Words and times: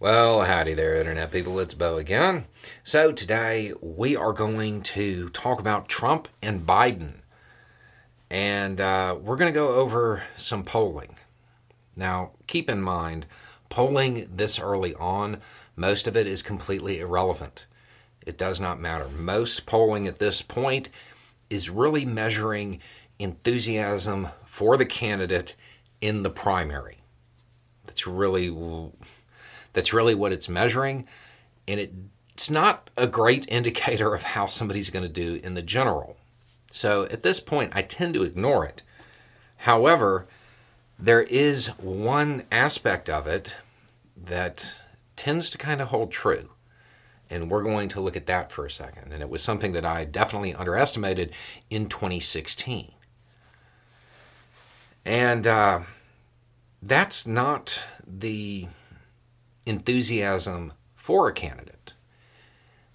Well, 0.00 0.42
howdy 0.44 0.74
there, 0.74 0.94
Internet 0.94 1.32
people. 1.32 1.58
It's 1.58 1.74
Beau 1.74 1.96
again. 1.96 2.44
So, 2.84 3.10
today 3.10 3.72
we 3.80 4.14
are 4.14 4.32
going 4.32 4.82
to 4.82 5.28
talk 5.30 5.58
about 5.58 5.88
Trump 5.88 6.28
and 6.40 6.64
Biden. 6.64 7.14
And 8.30 8.80
uh, 8.80 9.16
we're 9.20 9.34
going 9.34 9.52
to 9.52 9.58
go 9.58 9.70
over 9.70 10.22
some 10.36 10.62
polling. 10.62 11.16
Now, 11.96 12.30
keep 12.46 12.70
in 12.70 12.80
mind, 12.80 13.26
polling 13.70 14.30
this 14.32 14.60
early 14.60 14.94
on, 14.94 15.38
most 15.74 16.06
of 16.06 16.16
it 16.16 16.28
is 16.28 16.44
completely 16.44 17.00
irrelevant. 17.00 17.66
It 18.24 18.38
does 18.38 18.60
not 18.60 18.78
matter. 18.78 19.08
Most 19.08 19.66
polling 19.66 20.06
at 20.06 20.20
this 20.20 20.42
point 20.42 20.90
is 21.50 21.70
really 21.70 22.04
measuring 22.04 22.78
enthusiasm 23.18 24.28
for 24.44 24.76
the 24.76 24.86
candidate 24.86 25.56
in 26.00 26.22
the 26.22 26.30
primary. 26.30 26.98
That's 27.84 28.06
really 28.06 28.48
that's 29.72 29.92
really 29.92 30.14
what 30.14 30.32
it's 30.32 30.48
measuring. 30.48 31.06
And 31.66 31.80
it, 31.80 31.92
it's 32.34 32.50
not 32.50 32.90
a 32.96 33.06
great 33.06 33.46
indicator 33.50 34.14
of 34.14 34.22
how 34.22 34.46
somebody's 34.46 34.90
going 34.90 35.04
to 35.04 35.08
do 35.08 35.40
in 35.42 35.54
the 35.54 35.62
general. 35.62 36.16
So 36.72 37.04
at 37.04 37.22
this 37.22 37.40
point, 37.40 37.72
I 37.74 37.82
tend 37.82 38.14
to 38.14 38.22
ignore 38.22 38.64
it. 38.64 38.82
However, 39.58 40.26
there 40.98 41.22
is 41.22 41.68
one 41.78 42.44
aspect 42.50 43.08
of 43.08 43.26
it 43.26 43.52
that 44.16 44.76
tends 45.16 45.50
to 45.50 45.58
kind 45.58 45.80
of 45.80 45.88
hold 45.88 46.10
true. 46.10 46.50
And 47.30 47.50
we're 47.50 47.62
going 47.62 47.88
to 47.90 48.00
look 48.00 48.16
at 48.16 48.26
that 48.26 48.50
for 48.50 48.64
a 48.64 48.70
second. 48.70 49.12
And 49.12 49.22
it 49.22 49.28
was 49.28 49.42
something 49.42 49.72
that 49.72 49.84
I 49.84 50.04
definitely 50.04 50.54
underestimated 50.54 51.32
in 51.68 51.88
2016. 51.88 52.92
And 55.04 55.46
uh, 55.46 55.80
that's 56.82 57.26
not 57.26 57.80
the 58.06 58.68
enthusiasm 59.68 60.72
for 60.94 61.28
a 61.28 61.32
candidate, 61.32 61.92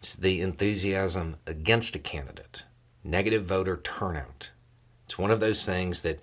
it's 0.00 0.14
the 0.14 0.40
enthusiasm 0.40 1.36
against 1.46 1.94
a 1.94 1.98
candidate, 1.98 2.64
negative 3.04 3.44
voter 3.44 3.76
turnout. 3.76 4.50
It's 5.04 5.18
one 5.18 5.30
of 5.30 5.40
those 5.40 5.64
things 5.64 6.02
that 6.02 6.18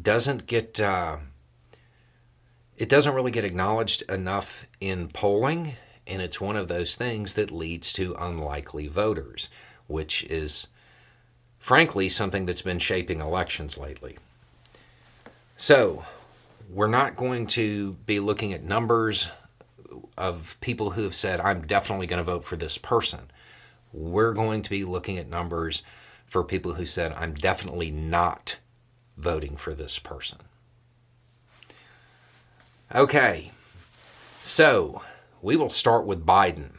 doesn't 0.00 0.46
get. 0.46 0.80
Uh, 0.80 1.18
it 2.76 2.88
doesn't 2.88 3.14
really 3.14 3.30
get 3.30 3.44
acknowledged 3.44 4.02
enough 4.08 4.64
in 4.80 5.08
polling, 5.08 5.76
and 6.06 6.22
it's 6.22 6.40
one 6.40 6.56
of 6.56 6.68
those 6.68 6.94
things 6.96 7.34
that 7.34 7.50
leads 7.50 7.92
to 7.92 8.16
unlikely 8.18 8.86
voters, 8.86 9.50
which 9.86 10.24
is 10.24 10.66
frankly 11.58 12.08
something 12.08 12.46
that's 12.46 12.62
been 12.62 12.78
shaping 12.78 13.20
elections 13.20 13.76
lately. 13.76 14.16
So, 15.58 16.06
we're 16.70 16.86
not 16.86 17.16
going 17.16 17.46
to 17.48 17.92
be 18.06 18.18
looking 18.18 18.54
at 18.54 18.64
numbers 18.64 19.28
of 20.20 20.58
people 20.60 20.90
who 20.90 21.02
have 21.04 21.14
said, 21.14 21.40
I'm 21.40 21.66
definitely 21.66 22.06
going 22.06 22.18
to 22.18 22.24
vote 22.24 22.44
for 22.44 22.56
this 22.56 22.76
person. 22.76 23.30
We're 23.92 24.34
going 24.34 24.62
to 24.62 24.70
be 24.70 24.84
looking 24.84 25.16
at 25.16 25.28
numbers 25.28 25.82
for 26.26 26.44
people 26.44 26.74
who 26.74 26.84
said, 26.84 27.12
I'm 27.12 27.32
definitely 27.34 27.90
not 27.90 28.58
voting 29.16 29.56
for 29.56 29.74
this 29.74 29.98
person. 29.98 30.38
Okay, 32.94 33.50
so 34.42 35.02
we 35.40 35.56
will 35.56 35.70
start 35.70 36.04
with 36.04 36.26
Biden. 36.26 36.72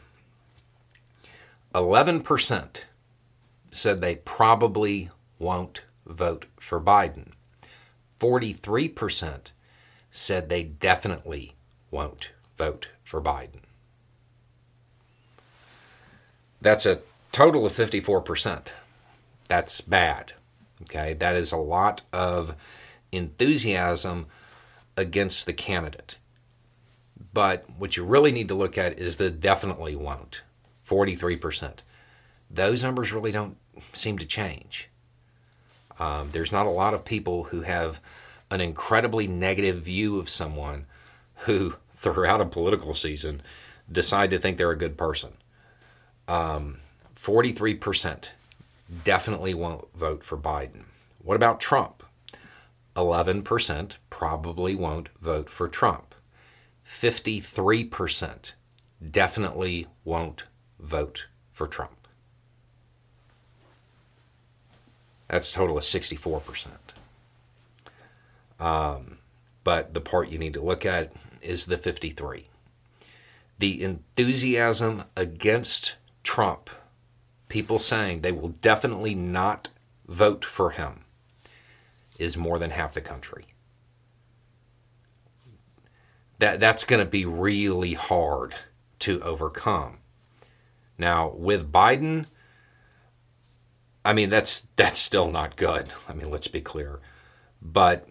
11% 1.74 2.76
said 3.72 4.00
they 4.00 4.16
probably 4.16 5.10
won't 5.38 5.82
vote 6.06 6.46
for 6.60 6.80
Biden. 6.80 7.32
43% 8.20 9.46
said 10.12 10.48
they 10.48 10.62
definitely 10.62 11.56
won't 11.90 12.30
vote 12.62 12.88
for 13.02 13.20
Biden. 13.20 13.62
That's 16.60 16.86
a 16.86 17.00
total 17.32 17.66
of 17.66 17.72
54%. 17.72 18.68
That's 19.48 19.80
bad. 19.80 20.34
Okay, 20.82 21.14
that 21.14 21.34
is 21.34 21.50
a 21.50 21.56
lot 21.56 22.02
of 22.12 22.54
enthusiasm 23.10 24.26
against 24.96 25.44
the 25.44 25.52
candidate. 25.52 26.16
But 27.34 27.68
what 27.78 27.96
you 27.96 28.04
really 28.04 28.30
need 28.30 28.48
to 28.48 28.54
look 28.54 28.78
at 28.78 28.96
is 28.96 29.16
the 29.16 29.30
definitely 29.30 29.96
won't 29.96 30.42
43%. 30.88 31.78
Those 32.48 32.82
numbers 32.82 33.12
really 33.12 33.32
don't 33.32 33.56
seem 33.92 34.18
to 34.18 34.26
change. 34.26 34.88
Um, 35.98 36.28
there's 36.30 36.52
not 36.52 36.66
a 36.66 36.70
lot 36.70 36.94
of 36.94 37.04
people 37.04 37.44
who 37.44 37.62
have 37.62 38.00
an 38.50 38.60
incredibly 38.60 39.26
negative 39.26 39.82
view 39.82 40.18
of 40.20 40.30
someone 40.30 40.86
who 41.46 41.74
throughout 42.02 42.40
a 42.40 42.46
political 42.46 42.94
season 42.94 43.42
decide 43.90 44.30
to 44.30 44.38
think 44.38 44.58
they're 44.58 44.70
a 44.70 44.76
good 44.76 44.96
person. 44.96 45.32
Um, 46.26 46.78
43% 47.16 48.28
definitely 49.04 49.54
won't 49.54 49.86
vote 49.94 50.24
for 50.24 50.36
Biden. 50.36 50.84
What 51.22 51.36
about 51.36 51.60
Trump? 51.60 52.02
11% 52.96 53.92
probably 54.10 54.74
won't 54.74 55.08
vote 55.20 55.48
for 55.48 55.68
Trump. 55.68 56.14
53% 56.86 58.52
definitely 59.10 59.86
won't 60.04 60.44
vote 60.78 61.26
for 61.52 61.66
Trump. 61.66 62.08
That's 65.28 65.50
a 65.50 65.54
total 65.54 65.78
of 65.78 65.84
64%. 65.84 66.66
Um, 68.60 69.18
but 69.64 69.94
the 69.94 70.00
part 70.00 70.30
you 70.30 70.38
need 70.38 70.54
to 70.54 70.60
look 70.60 70.84
at 70.84 71.12
is 71.40 71.66
the 71.66 71.76
53. 71.76 72.48
The 73.58 73.82
enthusiasm 73.82 75.04
against 75.16 75.94
Trump, 76.24 76.70
people 77.48 77.78
saying 77.78 78.20
they 78.20 78.32
will 78.32 78.48
definitely 78.48 79.14
not 79.14 79.68
vote 80.06 80.44
for 80.44 80.70
him, 80.70 81.04
is 82.18 82.36
more 82.36 82.58
than 82.58 82.70
half 82.70 82.94
the 82.94 83.00
country. 83.00 83.46
That, 86.38 86.58
that's 86.58 86.84
going 86.84 86.98
to 86.98 87.08
be 87.08 87.24
really 87.24 87.94
hard 87.94 88.54
to 89.00 89.20
overcome. 89.22 89.98
Now, 90.98 91.30
with 91.30 91.72
Biden, 91.72 92.26
I 94.04 94.12
mean 94.12 94.28
that's 94.28 94.66
that's 94.76 94.98
still 94.98 95.30
not 95.30 95.56
good. 95.56 95.92
I 96.08 96.12
mean, 96.14 96.30
let's 96.30 96.48
be 96.48 96.60
clear. 96.60 97.00
But 97.60 98.08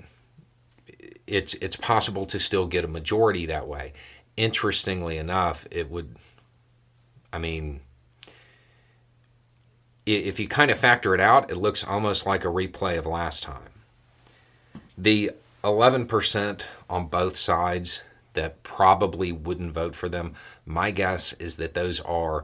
it's 1.32 1.54
it's 1.56 1.78
possible 1.78 2.26
to 2.26 2.40
still 2.40 2.68
get 2.68 2.84
a 2.84 2.90
majority 2.90 3.46
that 3.46 3.68
way. 3.68 3.94
Interestingly 4.36 5.18
enough, 5.18 5.66
it 5.72 5.90
would. 5.90 6.18
I 7.32 7.38
mean, 7.38 7.80
if 10.06 10.40
you 10.40 10.48
kind 10.50 10.70
of 10.70 10.78
factor 10.78 11.16
it 11.16 11.22
out, 11.22 11.50
it 11.50 11.56
looks 11.56 11.86
almost 11.86 12.26
like 12.26 12.44
a 12.44 12.50
replay 12.50 12.98
of 12.98 13.06
last 13.06 13.44
time. 13.44 13.70
The 14.98 15.32
11% 15.64 16.64
on 16.90 17.08
both 17.08 17.38
sides 17.38 18.02
that 18.34 18.62
probably 18.64 19.32
wouldn't 19.32 19.72
vote 19.72 19.96
for 19.96 20.10
them, 20.10 20.34
my 20.66 20.92
guess 20.92 21.32
is 21.34 21.56
that 21.56 21.74
those 21.74 22.02
are 22.02 22.44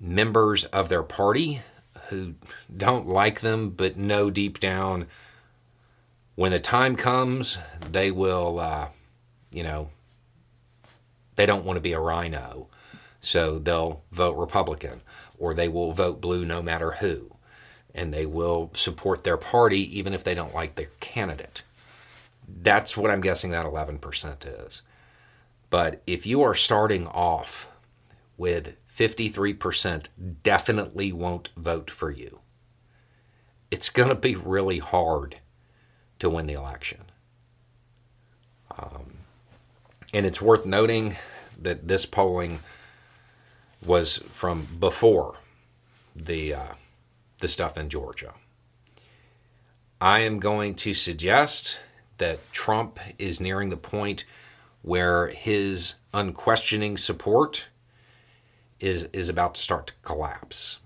members 0.00 0.64
of 0.66 0.88
their 0.88 1.04
party 1.04 1.62
who 2.08 2.34
don't 2.74 3.06
like 3.06 3.40
them 3.40 3.70
but 3.70 3.96
know 3.96 4.30
deep 4.30 4.58
down 4.58 5.06
when 6.38 6.52
the 6.52 6.60
time 6.60 6.94
comes, 6.94 7.58
they 7.90 8.12
will, 8.12 8.60
uh, 8.60 8.86
you 9.50 9.64
know, 9.64 9.90
they 11.34 11.44
don't 11.44 11.64
want 11.64 11.76
to 11.76 11.80
be 11.80 11.94
a 11.94 12.00
RINO. 12.00 12.68
So 13.20 13.58
they'll 13.58 14.04
vote 14.12 14.36
Republican 14.36 15.00
or 15.36 15.52
they 15.52 15.66
will 15.66 15.92
vote 15.92 16.20
blue 16.20 16.44
no 16.44 16.62
matter 16.62 16.92
who. 16.92 17.34
And 17.92 18.14
they 18.14 18.24
will 18.24 18.70
support 18.72 19.24
their 19.24 19.36
party 19.36 19.80
even 19.98 20.14
if 20.14 20.22
they 20.22 20.36
don't 20.36 20.54
like 20.54 20.76
their 20.76 20.90
candidate. 21.00 21.64
That's 22.46 22.96
what 22.96 23.10
I'm 23.10 23.20
guessing 23.20 23.50
that 23.50 23.66
11% 23.66 24.68
is. 24.68 24.82
But 25.70 26.02
if 26.06 26.24
you 26.24 26.40
are 26.42 26.54
starting 26.54 27.08
off 27.08 27.66
with 28.36 28.76
53% 28.96 30.06
definitely 30.44 31.10
won't 31.10 31.48
vote 31.56 31.90
for 31.90 32.12
you, 32.12 32.38
it's 33.72 33.90
going 33.90 34.08
to 34.08 34.14
be 34.14 34.36
really 34.36 34.78
hard 34.78 35.40
to 36.18 36.30
win 36.30 36.46
the 36.46 36.54
election. 36.54 37.04
Um, 38.76 39.18
and 40.12 40.26
it's 40.26 40.40
worth 40.40 40.64
noting 40.64 41.16
that 41.60 41.88
this 41.88 42.06
polling 42.06 42.60
was 43.84 44.18
from 44.32 44.66
before 44.78 45.36
the 46.14 46.54
uh, 46.54 46.72
the 47.40 47.48
stuff 47.48 47.76
in 47.76 47.88
Georgia. 47.88 48.34
I 50.00 50.20
am 50.20 50.38
going 50.38 50.74
to 50.76 50.94
suggest 50.94 51.78
that 52.18 52.38
Trump 52.52 52.98
is 53.18 53.40
nearing 53.40 53.70
the 53.70 53.76
point 53.76 54.24
where 54.82 55.28
his 55.28 55.94
unquestioning 56.14 56.96
support 56.96 57.64
is 58.80 59.04
is 59.12 59.28
about 59.28 59.54
to 59.56 59.60
start 59.60 59.88
to 59.88 59.92
collapse. 60.02 60.78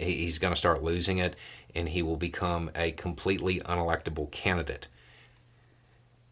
He's 0.00 0.38
going 0.38 0.52
to 0.52 0.58
start 0.58 0.82
losing 0.82 1.18
it, 1.18 1.36
and 1.74 1.88
he 1.88 2.02
will 2.02 2.16
become 2.16 2.70
a 2.74 2.92
completely 2.92 3.60
unelectable 3.60 4.30
candidate. 4.30 4.88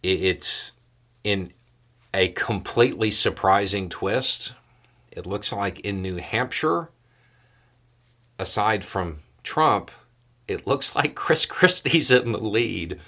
It's 0.02 0.72
in 1.24 1.52
a 2.14 2.28
completely 2.28 3.10
surprising 3.10 3.88
twist. 3.88 4.52
It 5.12 5.26
looks 5.26 5.52
like 5.52 5.80
in 5.80 6.00
New 6.00 6.16
Hampshire, 6.16 6.90
aside 8.38 8.84
from 8.84 9.18
Trump, 9.42 9.90
it 10.48 10.66
looks 10.66 10.96
like 10.96 11.14
Chris 11.14 11.44
Christie's 11.46 12.10
in 12.10 12.32
the 12.32 12.38
lead. 12.38 12.98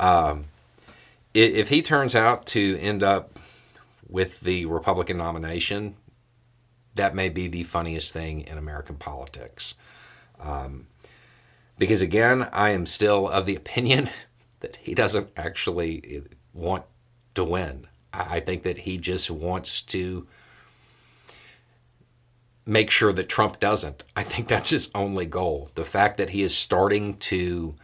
Um, 0.00 0.46
if 1.34 1.68
he 1.68 1.82
turns 1.82 2.14
out 2.14 2.46
to 2.46 2.78
end 2.78 3.02
up 3.02 3.38
with 4.08 4.40
the 4.40 4.64
Republican 4.66 5.18
nomination, 5.18 5.94
that 6.94 7.14
may 7.14 7.28
be 7.28 7.48
the 7.48 7.64
funniest 7.64 8.12
thing 8.12 8.42
in 8.42 8.58
American 8.58 8.96
politics. 8.96 9.74
Um, 10.40 10.86
because 11.78 12.02
again, 12.02 12.48
I 12.52 12.70
am 12.70 12.86
still 12.86 13.28
of 13.28 13.46
the 13.46 13.56
opinion 13.56 14.10
that 14.60 14.76
he 14.76 14.94
doesn't 14.94 15.30
actually 15.36 16.22
want 16.52 16.84
to 17.34 17.44
win. 17.44 17.86
I 18.12 18.40
think 18.40 18.64
that 18.64 18.78
he 18.78 18.98
just 18.98 19.30
wants 19.30 19.82
to 19.82 20.26
make 22.66 22.90
sure 22.90 23.12
that 23.12 23.28
Trump 23.28 23.60
doesn't. 23.60 24.04
I 24.16 24.22
think 24.22 24.48
that's 24.48 24.70
his 24.70 24.90
only 24.94 25.26
goal. 25.26 25.70
The 25.74 25.84
fact 25.84 26.16
that 26.18 26.30
he 26.30 26.42
is 26.42 26.56
starting 26.56 27.16
to 27.18 27.76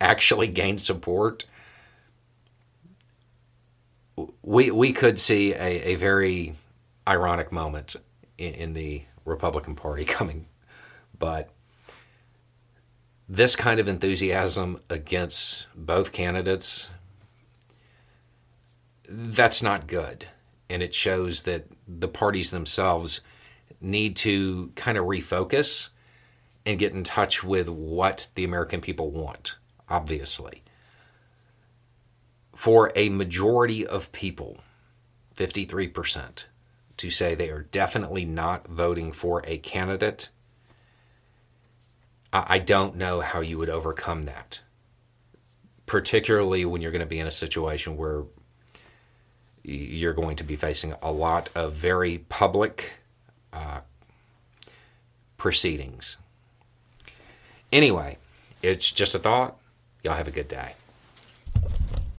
actually 0.00 0.48
gain 0.48 0.78
support, 0.78 1.44
we 4.42 4.70
we 4.70 4.92
could 4.92 5.18
see 5.18 5.52
a, 5.52 5.92
a 5.92 5.94
very 5.96 6.54
ironic 7.06 7.52
moment 7.52 7.96
in, 8.38 8.54
in 8.54 8.72
the 8.72 9.02
Republican 9.24 9.74
Party 9.74 10.04
coming, 10.04 10.46
but 11.18 11.50
this 13.28 13.56
kind 13.56 13.80
of 13.80 13.88
enthusiasm 13.88 14.80
against 14.90 15.66
both 15.74 16.12
candidates 16.12 16.88
that's 19.08 19.62
not 19.62 19.86
good 19.86 20.26
and 20.68 20.82
it 20.82 20.94
shows 20.94 21.42
that 21.42 21.66
the 21.86 22.08
parties 22.08 22.50
themselves 22.50 23.20
need 23.80 24.16
to 24.16 24.72
kind 24.76 24.96
of 24.96 25.04
refocus 25.04 25.90
and 26.64 26.78
get 26.78 26.92
in 26.92 27.04
touch 27.04 27.44
with 27.44 27.68
what 27.68 28.26
the 28.34 28.44
American 28.44 28.80
people 28.80 29.10
want, 29.10 29.56
obviously. 29.88 30.62
For 32.56 32.90
a 32.96 33.10
majority 33.10 33.86
of 33.86 34.10
people, 34.12 34.58
53%, 35.36 36.44
to 36.96 37.10
say 37.10 37.34
they 37.34 37.50
are 37.50 37.62
definitely 37.62 38.24
not 38.24 38.66
voting 38.68 39.12
for 39.12 39.42
a 39.46 39.58
candidate, 39.58 40.28
I 42.32 42.58
don't 42.58 42.96
know 42.96 43.20
how 43.20 43.40
you 43.40 43.58
would 43.58 43.70
overcome 43.70 44.24
that. 44.24 44.60
Particularly 45.86 46.64
when 46.64 46.82
you're 46.82 46.90
going 46.90 47.00
to 47.00 47.06
be 47.06 47.20
in 47.20 47.26
a 47.26 47.32
situation 47.32 47.96
where 47.96 48.24
you're 49.62 50.14
going 50.14 50.36
to 50.36 50.44
be 50.44 50.56
facing 50.56 50.94
a 51.00 51.12
lot 51.12 51.48
of 51.54 51.74
very 51.74 52.18
public 52.28 52.92
uh, 53.52 53.80
proceedings. 55.36 56.16
Anyway, 57.72 58.18
it's 58.62 58.90
just 58.90 59.14
a 59.14 59.18
thought. 59.18 59.56
Y'all 60.02 60.14
have 60.14 60.28
a 60.28 60.32
good 60.32 60.48
day. 60.48 60.74